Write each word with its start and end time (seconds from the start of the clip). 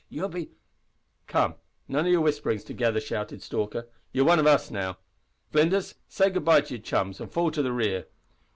You'll 0.09 0.29
be" 0.29 0.49
"Come, 1.27 1.57
none 1.87 2.07
of 2.07 2.11
your 2.11 2.21
whisperin' 2.21 2.57
together!" 2.57 2.99
shouted 2.99 3.43
Stalker. 3.43 3.87
"You're 4.11 4.25
one 4.25 4.39
of 4.39 4.47
us 4.47 4.71
now, 4.71 4.97
Flinders, 5.51 5.89
so 6.07 6.23
say 6.23 6.31
goodbye 6.31 6.61
to 6.61 6.73
your 6.73 6.79
old 6.79 6.85
chums 6.85 7.21
an' 7.21 7.27
fall 7.27 7.51
to 7.51 7.61
the 7.61 7.71
rear." 7.71 8.07